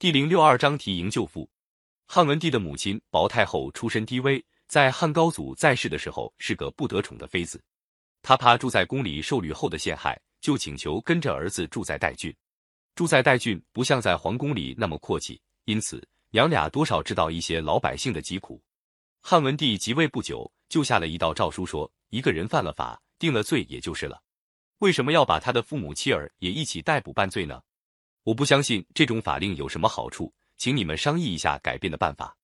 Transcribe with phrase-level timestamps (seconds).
[0.00, 1.46] 第零六二章提营救父。
[2.06, 7.62] 汉文帝的母亲薄太后出身低微，在汉高祖在世的时候是个不得宠的妃子。
[8.22, 12.34] 她怕住在宫里受吕后的陷害，就请求跟着儿子住在代郡。
[12.94, 18.58] 住在代郡不像在皇宫里那么阔气，因此娘俩多少知道一些老百姓的疾苦。
[19.20, 24.22] 汉文帝即位不久，就下了一道诏书，说一个人犯了法，定了罪也就是了，
[24.78, 27.60] 为什么要把他的父母妻儿也一起逮捕办罪呢？
[28.24, 32.36] 我不相信这种法令有什么好处，请你们商议一下改变的办法。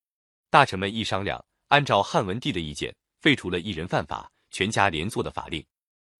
[0.49, 5.63] 大臣们一商量，按照汉文帝的意见，废除了一人犯法全家连坐的法令。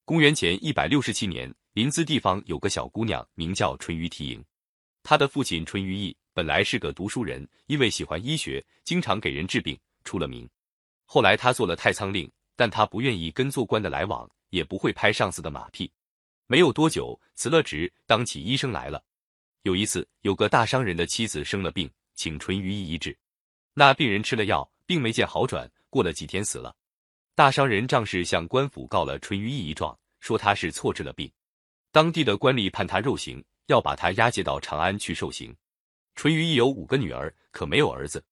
[0.05, 4.43] 公元前一百六十七年，临淄地方有个小姑娘，名叫淳于缇萦。
[5.01, 10.47] 她的父亲淳于意本来是个读书人，因为喜欢医学，经常给人治病，出了名。
[11.05, 15.91] 后来他做了太仓令，但他不愿意跟做官的来往，也不会拍上司的马屁。
[16.45, 19.03] 没有多久，辞了职，当起医生来了。
[19.63, 23.17] 有一次，有个大商人的妻子生了病，请淳于意医治。
[23.73, 26.75] 那病人吃了药，并没见好转，过了几天死了。
[27.35, 31.31] 大商人仗势向官府告了淳于意一状，说他是错治了病。
[31.91, 35.55] 当地的官吏判他肉刑，要把他押解到长安去受刑。
[36.15, 38.23] 淳于意有五个女儿，可没有儿子。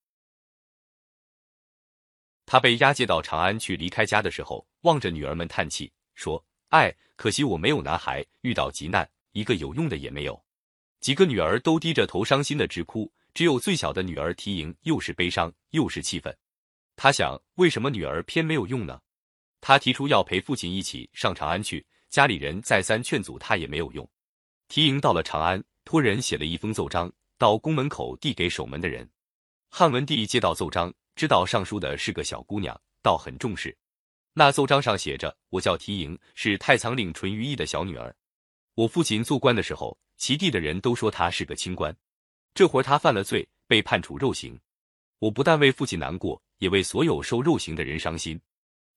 [2.46, 10.40] 他被押解到长安去，离开家的时候，望着女儿们叹气，说：“哎，可惜我没有男孩，遇到急难，一个有用的也没有。”
[11.00, 16.36] 几个女儿都低着头，伤心的直哭，只有最小的女儿缇萦，又是悲伤又是气愤。
[16.96, 19.00] 她想，为什么女儿偏没有用呢？
[19.60, 24.08] 她提出要陪父亲一起上长安去，家里人再三劝阻，她也没有用。
[24.68, 29.08] 缇萦到了长安，托人写了一封奏章，到宫门口递给守门的人。
[29.68, 33.76] 汉文帝接到奏章，知道上书的是个小姑娘，倒很重视。
[34.32, 38.14] 那奏章上写着：“我叫缇萦，是太仓令淳于意的小女儿。
[38.74, 41.94] 我父亲做官的时候。”其地的人都说他是个清官，
[42.54, 44.58] 这会儿他犯了罪，被判处肉刑。
[45.18, 48.40] 我不但为父亲难过，也为所有受肉刑的人伤心。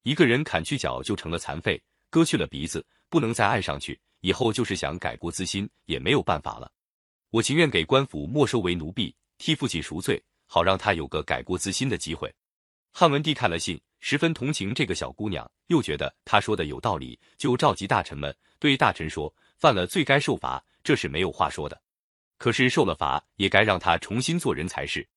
[0.04, 6.72] 一个人砍去脚就成了残废，割去了鼻子不能再按上去，以后就是想改过自新也没有办法了。
[7.32, 12.34] 我情愿给官府没收为奴婢，替父亲赎罪，好让他有个改过自新的机会。
[12.92, 20.64] 汉文帝看了信，十分同情这个小姑娘，又觉得她说的有道理，就召集大臣们，对大臣说：犯了罪该受罚。
[20.90, 21.80] 这是没有话说的，
[22.40, 25.08] 可是受了罚也该让他重新做人才是。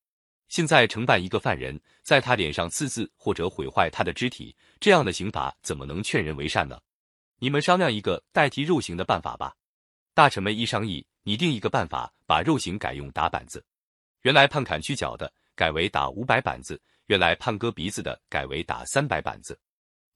[0.47, 6.79] 现在承办一个犯人，在他脸上刺字或者毁坏他的肢体，这样的刑罚怎么能劝人为善呢？
[7.39, 9.55] 你们商量一个代替肉刑的办法吧。
[10.13, 13.65] 大臣们一商议，拟定一个办法，把肉刑改用打板子。
[14.21, 16.75] 原来判砍去脚的，改为打五百板子；
[17.07, 19.59] 原来判割鼻子的，改为打三百板子。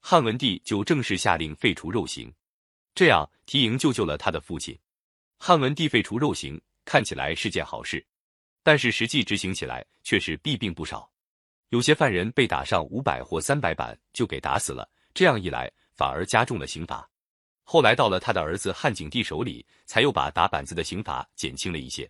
[0.02, 2.32] 汉文帝就正式下令废除肉刑，
[2.94, 4.78] 这样缇萦救救了他的父亲。
[5.40, 8.06] 汉文帝废除肉刑，看起来是件好事，
[8.64, 11.10] 但是实际执行起来却是弊病不少。
[11.70, 17.08] 有些犯人被打上五百或三百板就给打死了，这样一来反而加重了刑罚。
[17.64, 22.10] 后来到了他的儿子汉景帝手里，才又把打板子的刑罚减轻了一些。